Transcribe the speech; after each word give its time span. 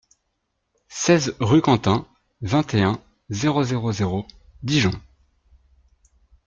seize 0.89 1.35
rue 1.39 1.61
Quentin, 1.61 2.07
vingt 2.41 2.73
et 2.73 2.81
un, 2.81 2.99
zéro 3.29 3.61
zéro 3.63 3.91
zéro, 3.91 4.25
Dijon 4.63 4.99